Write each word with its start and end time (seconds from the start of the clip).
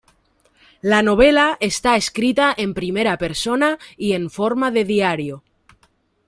La 0.81 1.03
novela 1.03 1.59
está 1.59 1.95
escrita 1.95 2.55
en 2.57 2.73
primera 2.73 3.19
persona 3.19 3.77
y 3.97 4.13
en 4.13 4.31
forma 4.31 4.71
de 4.71 4.83
diario. 4.83 5.43